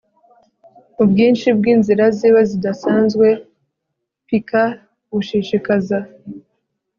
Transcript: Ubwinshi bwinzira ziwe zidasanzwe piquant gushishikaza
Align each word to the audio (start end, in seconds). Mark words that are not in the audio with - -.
Ubwinshi 1.03 1.47
bwinzira 1.57 2.05
ziwe 2.17 2.41
zidasanzwe 2.51 3.27
piquant 4.27 4.77
gushishikaza 5.11 5.99